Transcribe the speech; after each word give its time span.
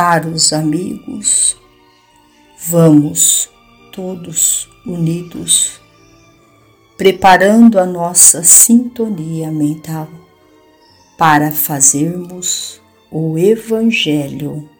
Caros 0.00 0.52
amigos, 0.52 1.56
vamos 2.68 3.50
todos 3.90 4.70
unidos, 4.86 5.80
preparando 6.96 7.80
a 7.80 7.84
nossa 7.84 8.44
sintonia 8.44 9.50
mental 9.50 10.08
para 11.18 11.50
fazermos 11.50 12.80
o 13.10 13.36
Evangelho 13.36 14.70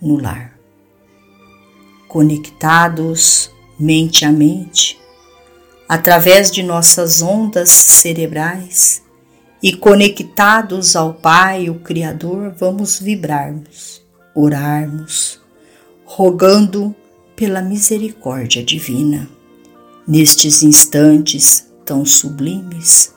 no 0.00 0.16
lar. 0.16 0.58
Conectados 2.08 3.50
mente 3.78 4.24
a 4.24 4.32
mente, 4.32 4.98
através 5.86 6.50
de 6.50 6.62
nossas 6.62 7.20
ondas 7.20 7.68
cerebrais 7.68 9.02
e 9.62 9.76
conectados 9.76 10.96
ao 10.96 11.12
Pai, 11.12 11.68
o 11.68 11.80
Criador, 11.80 12.54
vamos 12.58 12.98
vibrarmos, 12.98 14.03
orarmos, 14.34 15.40
rogando 16.04 16.94
pela 17.36 17.62
misericórdia 17.62 18.62
divina. 18.62 19.28
Nestes 20.06 20.62
instantes 20.62 21.66
tão 21.84 22.04
sublimes, 22.04 23.14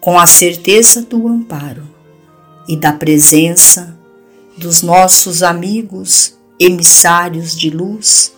com 0.00 0.18
a 0.18 0.26
certeza 0.26 1.02
do 1.02 1.28
amparo 1.28 1.88
e 2.68 2.76
da 2.76 2.92
presença 2.92 3.96
dos 4.56 4.82
nossos 4.82 5.42
amigos 5.42 6.36
emissários 6.58 7.56
de 7.56 7.70
luz, 7.70 8.32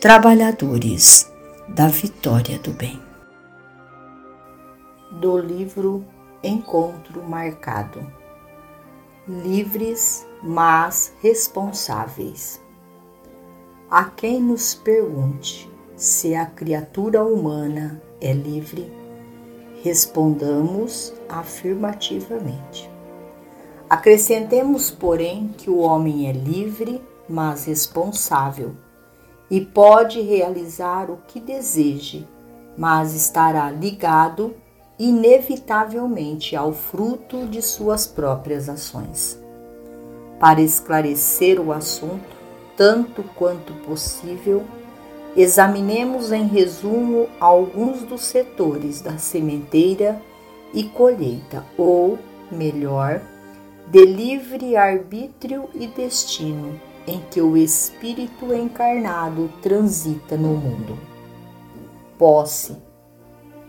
trabalhadores 0.00 1.30
da 1.68 1.88
vitória 1.88 2.58
do 2.58 2.72
bem. 2.72 3.00
Do 5.20 5.38
livro 5.38 6.04
Encontro 6.42 7.22
Marcado 7.22 8.06
Livres, 9.28 10.24
mas 10.40 11.12
responsáveis. 11.20 12.62
A 13.90 14.04
quem 14.04 14.40
nos 14.40 14.72
pergunte 14.72 15.68
se 15.96 16.36
a 16.36 16.46
criatura 16.46 17.24
humana 17.24 18.00
é 18.20 18.32
livre, 18.32 18.88
respondamos 19.82 21.12
afirmativamente. 21.28 22.88
Acrescentemos, 23.90 24.92
porém, 24.92 25.52
que 25.58 25.68
o 25.68 25.78
homem 25.78 26.28
é 26.28 26.32
livre, 26.32 27.02
mas 27.28 27.64
responsável, 27.64 28.76
e 29.50 29.60
pode 29.60 30.20
realizar 30.20 31.10
o 31.10 31.16
que 31.26 31.40
deseje, 31.40 32.28
mas 32.78 33.12
estará 33.12 33.72
ligado 33.72 34.54
inevitavelmente 34.98 36.56
ao 36.56 36.72
fruto 36.72 37.46
de 37.46 37.60
suas 37.60 38.06
próprias 38.06 38.68
ações. 38.68 39.38
Para 40.40 40.60
esclarecer 40.60 41.60
o 41.60 41.72
assunto, 41.72 42.36
tanto 42.76 43.22
quanto 43.34 43.72
possível, 43.84 44.64
examinemos 45.36 46.32
em 46.32 46.46
resumo 46.46 47.28
alguns 47.40 48.02
dos 48.02 48.22
setores 48.22 49.00
da 49.00 49.18
sementeira 49.18 50.20
e 50.72 50.84
colheita, 50.84 51.64
ou, 51.76 52.18
melhor, 52.50 53.20
de 53.88 54.04
livre 54.04 54.76
arbítrio 54.76 55.68
e 55.74 55.86
destino 55.86 56.80
em 57.06 57.20
que 57.30 57.40
o 57.40 57.56
espírito 57.56 58.52
encarnado 58.52 59.48
transita 59.62 60.36
no 60.36 60.48
mundo. 60.48 60.98
Posse. 62.18 62.85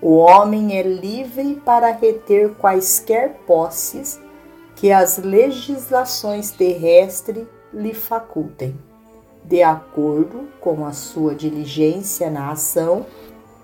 O 0.01 0.17
homem 0.17 0.77
é 0.77 0.83
livre 0.83 1.59
para 1.65 1.91
reter 1.91 2.53
quaisquer 2.55 3.39
posses 3.47 4.19
que 4.75 4.91
as 4.91 5.17
legislações 5.17 6.51
terrestres 6.51 7.47
lhe 7.73 7.95
facultem, 7.95 8.77
de 9.43 9.63
acordo 9.63 10.47
com 10.61 10.85
a 10.85 10.91
sua 10.91 11.33
diligência 11.33 12.29
na 12.29 12.51
ação 12.51 13.07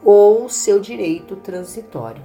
ou 0.03 0.49
seu 0.49 0.79
direito 0.79 1.35
transitório, 1.35 2.23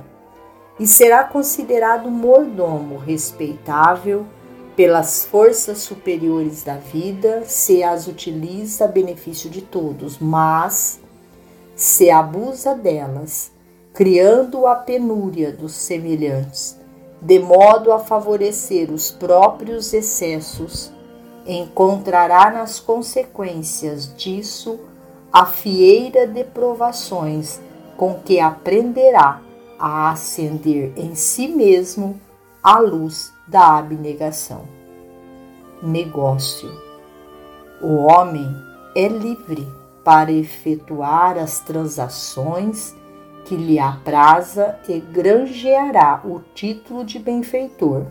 e 0.81 0.87
será 0.87 1.25
considerado 1.25 2.11
mordomo 2.11 2.97
respeitável 2.97 4.25
pelas 4.75 5.25
forças 5.27 5.79
superiores 5.79 6.63
da 6.63 6.77
vida, 6.77 7.43
se 7.45 7.83
as 7.83 8.07
utiliza 8.07 8.87
a 8.87 8.89
benefício 8.89 9.51
de 9.51 9.61
todos, 9.61 10.19
mas 10.19 10.99
se 11.77 12.11
abusa 12.11 12.75
delas, 12.75 13.53
criando 13.99 14.65
a 14.65 14.77
penúria 14.77 15.51
dos 15.51 15.73
semelhantes, 15.73 16.79
de 17.21 17.41
modo 17.41 17.93
a 17.93 17.99
favorecer 17.99 18.93
os 18.93 19.11
próprios 19.11 19.93
excessos, 19.93 20.93
encontrará 21.45 22.49
nas 22.49 22.79
consequências 22.79 24.15
disso 24.17 24.79
a 25.33 25.45
fieira 25.45 26.29
de 26.29 26.45
provações 26.45 27.61
com 27.97 28.15
que 28.15 28.39
aprenderá 28.39 29.43
a 29.77 30.13
acender 30.13 30.93
em 30.97 31.17
si 31.17 31.49
mesmo 31.49 32.21
a 32.63 32.79
luz 32.79 33.33
da 33.49 33.79
abnegação. 33.79 34.63
Negócio. 35.83 36.71
O 37.83 37.97
homem 37.97 38.49
é 38.95 39.09
livre 39.09 39.67
para 40.05 40.31
efetuar 40.31 41.37
as 41.37 41.59
transações 41.59 42.97
que 43.49 43.57
lhe 43.57 43.79
apraza 43.79 44.79
e 44.87 45.01
granjeará 45.01 46.21
o 46.23 46.41
título 46.55 47.03
de 47.03 47.19
benfeitor. 47.19 48.05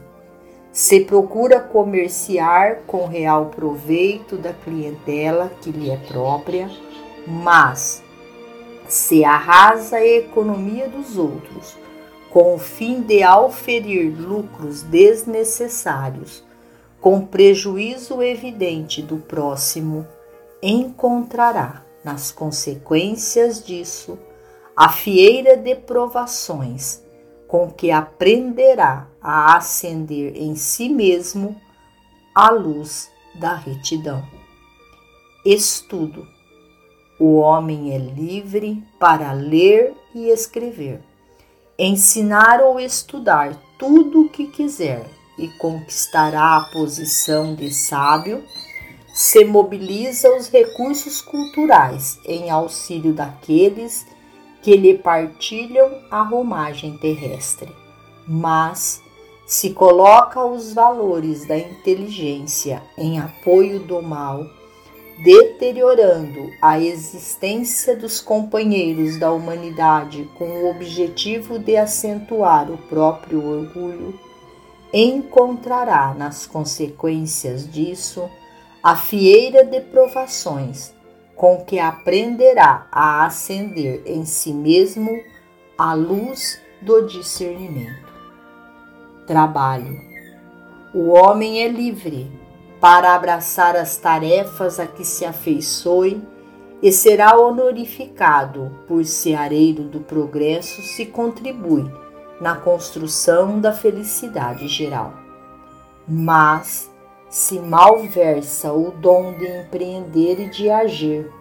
Se 0.72 1.02
procura 1.02 1.60
comerciar 1.60 2.80
com 2.88 3.06
real 3.06 3.46
proveito 3.46 4.36
da 4.36 4.52
clientela 4.52 5.52
que 5.62 5.70
lhe 5.70 5.92
é 5.92 5.98
própria, 5.98 6.68
mas 7.28 8.04
se 8.88 9.24
arrasa 9.24 9.98
a 9.98 10.06
economia 10.06 10.90
dos 10.90 11.20
outros 11.20 11.78
com 12.32 12.56
o 12.56 12.58
fim 12.58 13.02
de 13.02 13.22
auferir 13.22 14.14
lucros 14.20 14.82
desnecessários, 14.82 16.44
com 17.00 17.22
prejuízo 17.22 18.24
evidente 18.24 19.04
do 19.04 19.18
próximo, 19.18 20.06
encontrará 20.64 21.84
nas 22.04 22.32
consequências 22.32 23.64
disso 23.64 24.18
a 24.78 24.90
fieira 24.90 25.58
de 25.58 25.76
provações 25.76 27.04
com 27.48 27.72
que 27.72 27.92
aprenderá 27.92 29.08
a 29.22 29.58
acender 29.58 30.38
em 30.38 30.56
si 30.56 30.88
mesmo 30.88 31.60
a 32.36 32.52
luz 32.52 33.10
da 33.36 33.56
retidão. 33.56 34.24
Estudo. 35.44 36.28
O 37.20 37.38
homem 37.38 37.96
é 37.96 37.98
livre 37.98 38.84
para 39.00 39.32
ler 39.34 39.96
e 40.14 40.30
escrever 40.30 41.02
ensinar 41.78 42.62
ou 42.62 42.80
estudar 42.80 43.56
tudo 43.78 44.24
o 44.24 44.30
que 44.30 44.48
quiser 44.48 45.06
e 45.38 45.48
conquistará 45.60 46.58
a 46.58 46.70
posição 46.72 47.54
de 47.54 47.72
sábio, 47.72 48.44
se 49.14 49.46
mobiliza 49.46 50.36
os 50.36 50.50
recursos 50.50 51.22
culturais 51.22 52.20
em 52.26 52.50
auxílio 52.50 53.14
daqueles 53.14 54.04
que 54.04 54.17
lhe 54.66 54.98
partilham 54.98 56.00
a 56.12 56.22
romagem 56.22 56.98
terrestre, 56.98 57.72
mas 58.28 59.02
se 59.46 59.70
coloca 59.70 60.44
os 60.44 60.74
valores 60.74 61.48
da 61.48 61.58
inteligência 61.58 62.84
em 62.98 63.20
apoio 63.20 63.80
do 63.80 64.02
mal 64.02 64.46
deteriorando 65.24 66.52
a 66.62 66.80
existência 66.80 67.96
dos 67.96 68.22
companheiros 68.22 69.18
da 69.18 69.32
humanidade 69.32 70.30
com 70.38 70.46
o 70.46 70.70
objetivo 70.70 71.58
de 71.58 71.76
acentuar 71.76 72.70
o 72.72 72.78
próprio 72.78 73.44
orgulho, 73.44 74.20
encontrará 74.94 76.14
nas 76.14 76.46
consequências 76.46 77.70
disso 77.70 78.30
a 78.84 78.96
fieira 78.96 79.66
de 79.66 79.82
provações 79.82 80.94
com 81.38 81.64
que 81.64 81.80
aprenderá 81.80 82.88
a 82.92 83.26
acender 83.26 84.02
em 84.06 84.26
si 84.26 84.52
mesmo 84.52 85.24
a 85.78 85.94
luz 85.94 86.60
do 86.82 87.04
discernimento. 87.04 88.12
Trabalho. 89.28 90.02
O 90.94 91.10
homem 91.10 91.62
é 91.62 91.68
livre 91.68 92.32
para 92.82 93.14
abraçar 93.14 93.76
as 93.76 93.98
tarefas 93.98 94.80
a 94.80 94.88
que 94.88 95.06
se 95.06 95.26
afeiçoe 95.26 96.22
e 96.82 96.92
será 96.92 97.38
honorificado 97.40 98.72
por 98.88 99.06
seareiro 99.06 99.84
do 99.84 100.00
progresso 100.00 100.82
se 100.82 101.06
contribui 101.06 101.86
na 102.42 102.56
construção 102.56 103.60
da 103.60 103.74
felicidade 103.74 104.68
geral. 104.68 105.14
Mas, 106.08 106.90
se 107.30 107.60
malversa 107.60 108.72
o 108.72 108.92
dom 108.92 109.34
de 109.34 109.46
empreender 109.46 110.40
e 110.40 110.50
de 110.50 110.70
agir, 110.70 111.32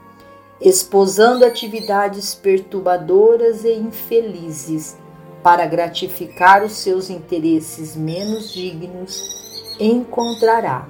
esposando 0.61 1.45
atividades 1.45 2.35
perturbadoras 2.35 3.65
e 3.65 3.73
infelizes 3.75 4.97
para 5.43 5.67
gratificar 5.67 6.65
os 6.65 6.73
seus 6.73 7.09
interesses 7.09 7.95
menos 7.95 8.53
dignos, 8.53 9.77
encontrará 9.79 10.89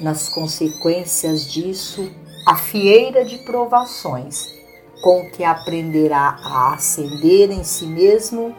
nas 0.00 0.28
consequências 0.28 1.50
disso, 1.50 2.10
a 2.46 2.56
fieira 2.56 3.24
de 3.24 3.38
provações, 3.38 4.52
com 5.02 5.30
que 5.30 5.42
aprenderá 5.42 6.36
a 6.42 6.74
acender 6.74 7.50
em 7.50 7.64
si 7.64 7.86
mesmo 7.86 8.54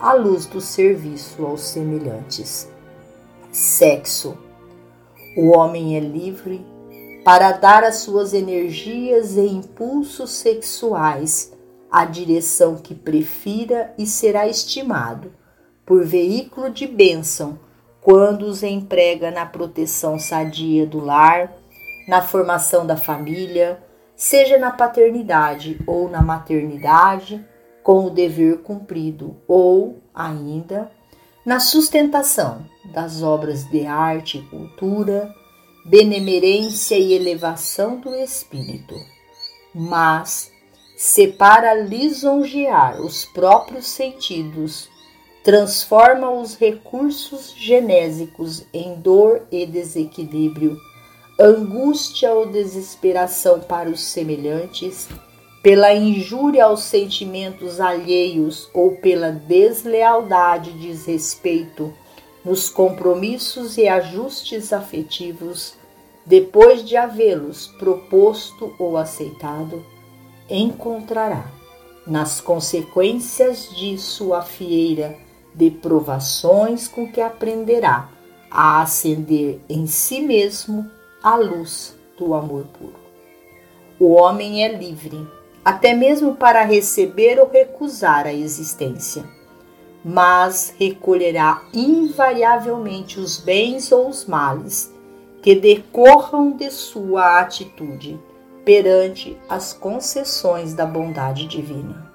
a 0.00 0.14
luz 0.14 0.46
do 0.46 0.60
serviço 0.60 1.44
aos 1.44 1.60
semelhantes. 1.60 2.70
Sexo. 3.52 4.47
O 5.40 5.56
homem 5.56 5.96
é 5.96 6.00
livre 6.00 6.66
para 7.24 7.52
dar 7.52 7.84
as 7.84 7.98
suas 7.98 8.34
energias 8.34 9.36
e 9.36 9.46
impulsos 9.46 10.32
sexuais 10.32 11.56
a 11.88 12.04
direção 12.04 12.74
que 12.74 12.92
prefira 12.92 13.94
e 13.96 14.04
será 14.04 14.48
estimado 14.48 15.32
por 15.86 16.04
veículo 16.04 16.68
de 16.68 16.88
bênção 16.88 17.56
quando 18.00 18.46
os 18.46 18.64
emprega 18.64 19.30
na 19.30 19.46
proteção 19.46 20.18
sadia 20.18 20.84
do 20.84 20.98
lar, 20.98 21.52
na 22.08 22.20
formação 22.20 22.84
da 22.84 22.96
família, 22.96 23.80
seja 24.16 24.58
na 24.58 24.72
paternidade 24.72 25.78
ou 25.86 26.10
na 26.10 26.20
maternidade, 26.20 27.46
com 27.84 28.06
o 28.06 28.10
dever 28.10 28.58
cumprido, 28.62 29.36
ou 29.46 30.00
ainda 30.12 30.90
na 31.46 31.60
sustentação 31.60 32.66
das 32.92 33.22
obras 33.22 33.64
de 33.64 33.86
arte 33.86 34.38
e 34.38 34.42
cultura, 34.42 35.34
benemerência 35.84 36.98
e 36.98 37.12
elevação 37.12 37.98
do 38.00 38.14
espírito. 38.14 38.94
Mas 39.74 40.50
se 40.96 41.28
para 41.28 41.74
lisonjear 41.74 43.00
os 43.00 43.24
próprios 43.24 43.86
sentidos, 43.86 44.88
transforma 45.44 46.30
os 46.30 46.56
recursos 46.56 47.54
genésicos 47.56 48.64
em 48.72 48.96
dor 48.96 49.42
e 49.50 49.64
desequilíbrio, 49.64 50.76
angústia 51.38 52.32
ou 52.32 52.46
desesperação 52.46 53.60
para 53.60 53.88
os 53.88 54.00
semelhantes, 54.00 55.08
pela 55.62 55.94
injúria 55.94 56.64
aos 56.64 56.82
sentimentos 56.82 57.80
alheios 57.80 58.68
ou 58.74 58.96
pela 58.96 59.30
deslealdade 59.30 60.72
desrespeito 60.72 61.94
nos 62.44 62.68
compromissos 62.68 63.76
e 63.76 63.88
ajustes 63.88 64.72
afetivos, 64.72 65.74
depois 66.24 66.84
de 66.84 66.96
havê-los 66.96 67.66
proposto 67.78 68.74
ou 68.78 68.96
aceitado, 68.96 69.84
encontrará, 70.48 71.50
nas 72.06 72.40
consequências 72.40 73.68
de 73.76 73.98
sua 73.98 74.42
fieira 74.42 75.18
de 75.54 75.70
provações 75.70 76.86
com 76.88 77.10
que 77.10 77.20
aprenderá 77.20 78.08
a 78.50 78.80
acender 78.80 79.60
em 79.68 79.86
si 79.86 80.20
mesmo 80.20 80.90
a 81.22 81.36
luz 81.36 81.94
do 82.16 82.34
amor 82.34 82.64
puro. 82.78 82.96
O 83.98 84.12
homem 84.12 84.64
é 84.64 84.72
livre, 84.72 85.26
até 85.64 85.92
mesmo 85.92 86.36
para 86.36 86.62
receber 86.62 87.38
ou 87.38 87.48
recusar 87.48 88.26
a 88.26 88.32
existência, 88.32 89.24
mas 90.10 90.74
recolherá 90.78 91.60
invariavelmente 91.74 93.20
os 93.20 93.36
bens 93.36 93.92
ou 93.92 94.08
os 94.08 94.24
males 94.24 94.90
que 95.42 95.54
decorram 95.54 96.52
de 96.52 96.70
sua 96.70 97.40
atitude 97.40 98.18
perante 98.64 99.36
as 99.50 99.74
concessões 99.74 100.72
da 100.72 100.86
bondade 100.86 101.46
divina. 101.46 102.10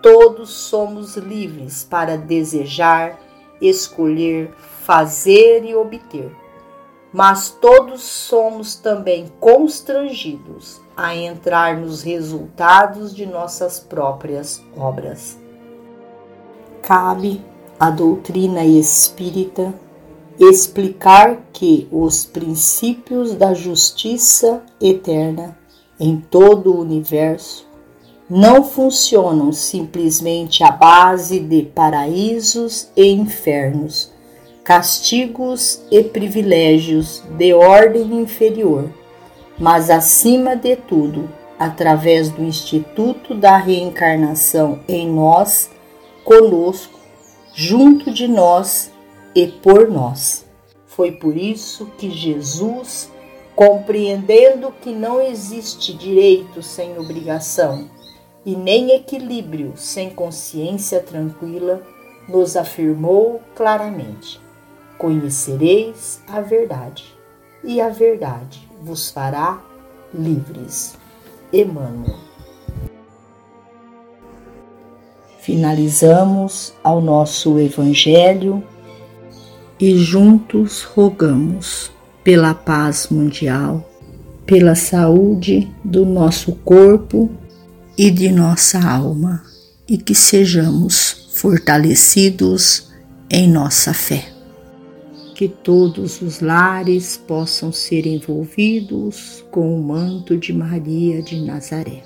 Todos 0.00 0.50
somos 0.50 1.16
livres 1.16 1.82
para 1.82 2.16
desejar, 2.16 3.18
escolher, 3.60 4.54
fazer 4.84 5.64
e 5.64 5.74
obter, 5.74 6.30
mas 7.12 7.50
todos 7.50 8.02
somos 8.02 8.76
também 8.76 9.26
constrangidos 9.40 10.80
a 10.96 11.12
entrar 11.16 11.76
nos 11.76 12.02
resultados 12.02 13.12
de 13.12 13.26
nossas 13.26 13.80
próprias 13.80 14.62
obras. 14.76 15.39
Cabe 16.90 17.40
à 17.78 17.88
doutrina 17.88 18.64
espírita 18.64 19.72
explicar 20.40 21.38
que 21.52 21.86
os 21.88 22.24
princípios 22.24 23.32
da 23.32 23.54
justiça 23.54 24.60
eterna 24.80 25.56
em 26.00 26.16
todo 26.16 26.74
o 26.74 26.80
universo 26.80 27.64
não 28.28 28.64
funcionam 28.64 29.52
simplesmente 29.52 30.64
à 30.64 30.72
base 30.72 31.38
de 31.38 31.62
paraísos 31.62 32.88
e 32.96 33.06
infernos, 33.06 34.10
castigos 34.64 35.80
e 35.92 36.02
privilégios 36.02 37.22
de 37.38 37.52
ordem 37.54 38.20
inferior, 38.20 38.90
mas 39.56 39.90
acima 39.90 40.56
de 40.56 40.74
tudo, 40.74 41.30
através 41.56 42.30
do 42.30 42.42
Instituto 42.42 43.32
da 43.32 43.56
Reencarnação 43.56 44.80
em 44.88 45.08
nós, 45.08 45.70
conosco, 46.30 46.96
junto 47.52 48.12
de 48.12 48.28
nós 48.28 48.92
e 49.34 49.48
por 49.48 49.90
nós. 49.90 50.46
Foi 50.86 51.10
por 51.10 51.36
isso 51.36 51.86
que 51.98 52.08
Jesus 52.08 53.10
compreendendo 53.56 54.72
que 54.80 54.92
não 54.92 55.20
existe 55.20 55.92
direito 55.92 56.62
sem 56.62 56.96
obrigação 56.96 57.90
e 58.46 58.54
nem 58.54 58.92
equilíbrio 58.92 59.72
sem 59.74 60.08
consciência 60.10 61.00
tranquila, 61.00 61.82
nos 62.28 62.56
afirmou 62.56 63.42
claramente: 63.56 64.40
Conhecereis 64.96 66.22
a 66.28 66.40
verdade, 66.40 67.12
e 67.64 67.80
a 67.80 67.88
verdade 67.88 68.70
vos 68.80 69.10
fará 69.10 69.60
livres. 70.14 70.96
Emmanuel. 71.52 72.29
Finalizamos 75.40 76.74
ao 76.84 77.00
nosso 77.00 77.58
Evangelho 77.58 78.62
e 79.80 79.96
juntos 79.96 80.82
rogamos 80.82 81.90
pela 82.22 82.52
paz 82.52 83.08
mundial, 83.10 83.88
pela 84.44 84.74
saúde 84.74 85.66
do 85.82 86.04
nosso 86.04 86.52
corpo 86.56 87.30
e 87.96 88.10
de 88.10 88.30
nossa 88.30 88.78
alma, 88.86 89.42
e 89.88 89.96
que 89.96 90.14
sejamos 90.14 91.30
fortalecidos 91.32 92.90
em 93.30 93.48
nossa 93.48 93.94
fé. 93.94 94.30
Que 95.34 95.48
todos 95.48 96.20
os 96.20 96.40
lares 96.40 97.16
possam 97.16 97.72
ser 97.72 98.06
envolvidos 98.06 99.42
com 99.50 99.74
o 99.74 99.82
manto 99.82 100.36
de 100.36 100.52
Maria 100.52 101.22
de 101.22 101.40
Nazaré. 101.40 102.02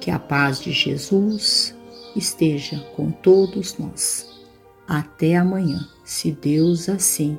Que 0.00 0.10
a 0.10 0.18
paz 0.18 0.58
de 0.58 0.72
Jesus 0.72 1.73
esteja 2.16 2.78
com 2.96 3.10
todos 3.10 3.78
nós. 3.78 4.44
Até 4.86 5.36
amanhã, 5.36 5.88
se 6.04 6.30
Deus 6.30 6.88
assim 6.88 7.38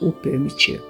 o 0.00 0.12
permitir. 0.12 0.80